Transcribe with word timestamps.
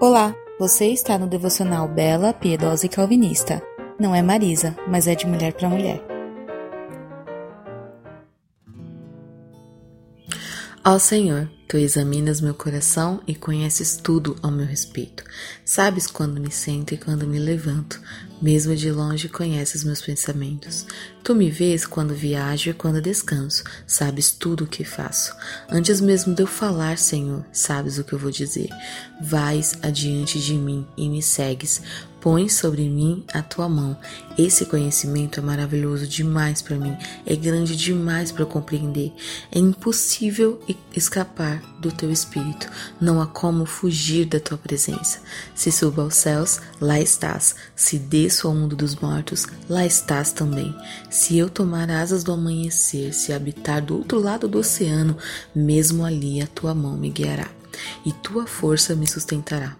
Olá, 0.00 0.32
você 0.60 0.92
está 0.92 1.18
no 1.18 1.26
devocional 1.26 1.88
Bela, 1.88 2.32
Piedosa 2.32 2.86
e 2.86 2.88
Calvinista. 2.88 3.60
Não 3.98 4.14
é 4.14 4.22
Marisa, 4.22 4.76
mas 4.86 5.08
é 5.08 5.14
de 5.16 5.26
mulher 5.26 5.52
para 5.52 5.68
mulher. 5.68 6.00
Ó 10.84 11.00
Senhor, 11.00 11.50
tu 11.68 11.76
examinas 11.76 12.40
meu 12.40 12.54
coração 12.54 13.20
e 13.26 13.34
conheces 13.34 13.98
tudo 14.02 14.36
ao 14.42 14.50
meu 14.50 14.64
respeito. 14.64 15.22
Sabes 15.62 16.06
quando 16.06 16.40
me 16.40 16.50
sento 16.50 16.94
e 16.94 16.96
quando 16.96 17.26
me 17.26 17.38
levanto. 17.38 18.00
Mesmo 18.40 18.74
de 18.74 18.90
longe 18.90 19.28
conheces 19.28 19.84
meus 19.84 20.00
pensamentos. 20.00 20.86
Tu 21.22 21.34
me 21.34 21.50
vês 21.50 21.84
quando 21.84 22.14
viajo 22.14 22.70
e 22.70 22.72
quando 22.72 23.02
descanso. 23.02 23.64
Sabes 23.86 24.30
tudo 24.30 24.64
o 24.64 24.66
que 24.66 24.84
faço. 24.84 25.34
Antes 25.68 26.00
mesmo 26.00 26.34
de 26.34 26.42
eu 26.42 26.46
falar, 26.46 26.96
Senhor, 26.96 27.44
sabes 27.52 27.98
o 27.98 28.04
que 28.04 28.14
eu 28.14 28.18
vou 28.18 28.30
dizer. 28.30 28.70
Vais 29.20 29.76
adiante 29.82 30.40
de 30.40 30.54
mim 30.54 30.86
e 30.96 31.08
me 31.08 31.20
segues. 31.20 31.82
Põe 32.20 32.48
sobre 32.48 32.88
mim 32.88 33.24
a 33.32 33.42
tua 33.42 33.68
mão. 33.68 33.96
Esse 34.36 34.64
conhecimento 34.66 35.38
é 35.38 35.42
maravilhoso 35.42 36.06
demais 36.06 36.60
para 36.62 36.76
mim, 36.76 36.96
é 37.24 37.36
grande 37.36 37.76
demais 37.76 38.32
para 38.32 38.44
compreender. 38.44 39.12
É 39.52 39.58
impossível 39.58 40.60
escapar 40.94 41.57
do 41.78 41.90
teu 41.92 42.10
espírito. 42.10 42.68
Não 43.00 43.20
há 43.20 43.26
como 43.26 43.66
fugir 43.66 44.26
da 44.26 44.40
tua 44.40 44.58
presença. 44.58 45.20
Se 45.54 45.70
subo 45.70 46.00
aos 46.00 46.14
céus, 46.14 46.60
lá 46.80 47.00
estás. 47.00 47.54
Se 47.74 47.98
desço 47.98 48.48
ao 48.48 48.54
mundo 48.54 48.76
dos 48.76 48.96
mortos, 48.96 49.46
lá 49.68 49.84
estás 49.86 50.32
também. 50.32 50.74
Se 51.10 51.36
eu 51.36 51.48
tomar 51.48 51.90
asas 51.90 52.24
do 52.24 52.32
amanhecer, 52.32 53.12
se 53.12 53.32
habitar 53.32 53.82
do 53.82 53.96
outro 53.96 54.20
lado 54.20 54.48
do 54.48 54.58
oceano, 54.58 55.16
mesmo 55.54 56.04
ali 56.04 56.40
a 56.40 56.46
tua 56.46 56.74
mão 56.74 56.96
me 56.96 57.10
guiará 57.10 57.48
e 58.04 58.12
tua 58.12 58.46
força 58.46 58.94
me 58.94 59.06
sustentará. 59.06 59.76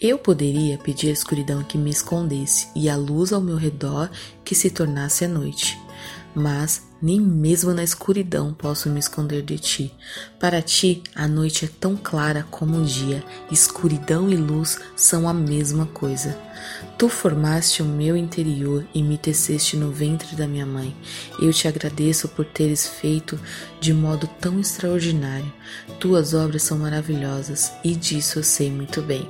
Eu 0.00 0.16
poderia 0.18 0.78
pedir 0.78 1.08
à 1.08 1.12
escuridão 1.12 1.62
que 1.64 1.76
me 1.76 1.90
escondesse 1.90 2.68
e 2.74 2.88
à 2.88 2.96
luz 2.96 3.32
ao 3.32 3.40
meu 3.40 3.56
redor 3.56 4.08
que 4.44 4.54
se 4.54 4.70
tornasse 4.70 5.24
a 5.24 5.28
noite. 5.28 5.76
Mas 6.34 6.82
nem 7.00 7.20
mesmo 7.20 7.72
na 7.72 7.82
escuridão 7.82 8.52
posso 8.52 8.90
me 8.90 8.98
esconder 8.98 9.42
de 9.42 9.58
ti. 9.58 9.94
Para 10.38 10.60
ti, 10.60 11.02
a 11.14 11.28
noite 11.28 11.64
é 11.64 11.68
tão 11.80 11.96
clara 11.96 12.46
como 12.50 12.78
o 12.78 12.84
dia, 12.84 13.24
escuridão 13.50 14.28
e 14.28 14.36
luz 14.36 14.78
são 14.96 15.28
a 15.28 15.34
mesma 15.34 15.86
coisa. 15.86 16.36
Tu 16.98 17.08
formaste 17.08 17.82
o 17.82 17.86
meu 17.86 18.16
interior 18.16 18.84
e 18.92 19.02
me 19.02 19.16
teceste 19.16 19.76
no 19.76 19.92
ventre 19.92 20.34
da 20.34 20.48
minha 20.48 20.66
mãe. 20.66 20.96
Eu 21.40 21.52
te 21.52 21.68
agradeço 21.68 22.28
por 22.28 22.44
teres 22.44 22.86
feito 22.86 23.38
de 23.80 23.94
modo 23.94 24.28
tão 24.40 24.58
extraordinário. 24.58 25.52
Tuas 26.00 26.34
obras 26.34 26.62
são 26.62 26.78
maravilhosas 26.78 27.72
e 27.84 27.94
disso 27.94 28.40
eu 28.40 28.42
sei 28.42 28.70
muito 28.70 29.00
bem. 29.00 29.28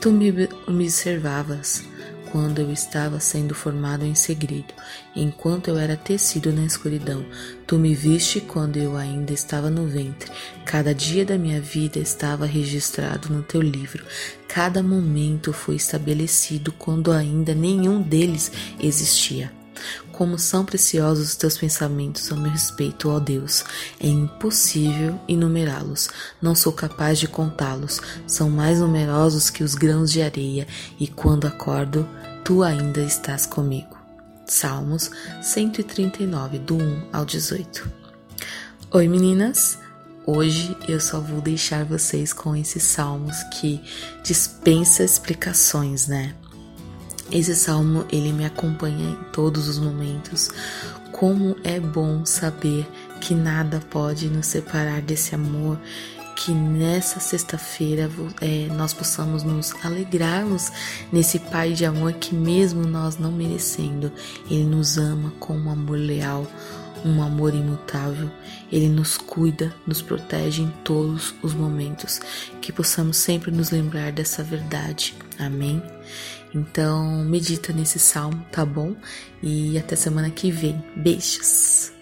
Tu 0.00 0.10
me 0.10 0.32
observavas 0.66 1.84
quando 2.32 2.60
eu 2.60 2.72
estava 2.72 3.20
sendo 3.20 3.54
formado 3.54 4.06
em 4.06 4.14
segredo, 4.14 4.72
enquanto 5.14 5.68
eu 5.68 5.76
era 5.76 5.98
tecido 5.98 6.50
na 6.50 6.64
escuridão. 6.64 7.22
Tu 7.66 7.78
me 7.78 7.94
viste 7.94 8.40
quando 8.40 8.78
eu 8.78 8.96
ainda 8.96 9.34
estava 9.34 9.68
no 9.68 9.86
ventre. 9.86 10.32
Cada 10.64 10.94
dia 10.94 11.26
da 11.26 11.36
minha 11.36 11.60
vida 11.60 11.98
estava 11.98 12.46
registrado 12.46 13.30
no 13.30 13.42
teu 13.42 13.60
livro. 13.60 14.06
Cada 14.48 14.82
momento 14.82 15.52
foi 15.52 15.76
estabelecido 15.76 16.72
quando 16.72 17.12
ainda 17.12 17.54
nenhum 17.54 18.00
deles 18.00 18.50
existia. 18.80 19.61
Como 20.12 20.38
são 20.38 20.64
preciosos 20.64 21.28
os 21.28 21.36
teus 21.36 21.56
pensamentos 21.56 22.30
ao 22.30 22.38
meu 22.38 22.50
respeito, 22.50 23.10
ó 23.10 23.18
Deus. 23.18 23.64
É 23.98 24.06
impossível 24.06 25.18
enumerá-los. 25.28 26.08
Não 26.40 26.54
sou 26.54 26.72
capaz 26.72 27.18
de 27.18 27.26
contá-los. 27.26 28.00
São 28.26 28.50
mais 28.50 28.80
numerosos 28.80 29.50
que 29.50 29.64
os 29.64 29.74
grãos 29.74 30.10
de 30.10 30.22
areia, 30.22 30.66
e 30.98 31.06
quando 31.06 31.46
acordo, 31.46 32.08
tu 32.44 32.62
ainda 32.62 33.00
estás 33.00 33.46
comigo. 33.46 33.96
Salmos 34.46 35.10
139, 35.40 36.58
do 36.58 36.76
1 36.76 37.08
ao 37.12 37.24
18. 37.24 37.90
Oi 38.90 39.08
meninas! 39.08 39.78
Hoje 40.24 40.76
eu 40.86 41.00
só 41.00 41.20
vou 41.20 41.40
deixar 41.40 41.84
vocês 41.84 42.32
com 42.32 42.54
esses 42.54 42.84
salmos 42.84 43.42
que 43.44 43.82
dispensa 44.22 45.02
explicações, 45.02 46.06
né? 46.06 46.34
Esse 47.32 47.54
salmo 47.54 48.04
ele 48.12 48.30
me 48.30 48.44
acompanha 48.44 49.10
em 49.10 49.18
todos 49.32 49.66
os 49.66 49.78
momentos. 49.78 50.50
Como 51.10 51.56
é 51.64 51.80
bom 51.80 52.26
saber 52.26 52.86
que 53.22 53.34
nada 53.34 53.80
pode 53.90 54.28
nos 54.28 54.46
separar 54.46 55.00
desse 55.00 55.34
amor, 55.34 55.78
que 56.36 56.52
nessa 56.52 57.20
sexta-feira 57.20 58.10
é, 58.40 58.66
nós 58.74 58.92
possamos 58.92 59.42
nos 59.42 59.72
alegrarmos 59.82 60.70
nesse 61.10 61.38
Pai 61.38 61.72
de 61.72 61.86
amor 61.86 62.12
que, 62.14 62.34
mesmo 62.34 62.84
nós 62.86 63.16
não 63.16 63.32
merecendo, 63.32 64.12
Ele 64.50 64.64
nos 64.64 64.98
ama 64.98 65.32
com 65.40 65.56
um 65.56 65.70
amor 65.70 65.96
leal, 65.96 66.46
um 67.02 67.22
amor 67.22 67.54
imutável. 67.54 68.30
Ele 68.70 68.88
nos 68.88 69.16
cuida, 69.16 69.74
nos 69.86 70.02
protege 70.02 70.62
em 70.62 70.70
todos 70.84 71.34
os 71.42 71.54
momentos. 71.54 72.20
Que 72.60 72.72
possamos 72.72 73.16
sempre 73.16 73.50
nos 73.50 73.70
lembrar 73.70 74.12
dessa 74.12 74.42
verdade. 74.42 75.14
Amém? 75.38 75.82
Então, 76.54 77.24
medita 77.24 77.72
nesse 77.72 77.98
salmo, 77.98 78.44
tá 78.52 78.64
bom? 78.64 78.94
E 79.42 79.78
até 79.78 79.96
semana 79.96 80.30
que 80.30 80.50
vem. 80.50 80.82
Beijos! 80.96 81.92